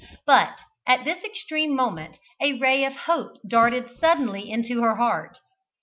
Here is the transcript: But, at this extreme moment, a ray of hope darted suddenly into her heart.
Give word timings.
But, 0.25 0.57
at 0.87 1.05
this 1.05 1.23
extreme 1.23 1.75
moment, 1.75 2.17
a 2.41 2.53
ray 2.57 2.85
of 2.85 2.93
hope 3.05 3.33
darted 3.47 3.87
suddenly 3.99 4.49
into 4.49 4.81
her 4.81 4.95
heart. 4.95 5.37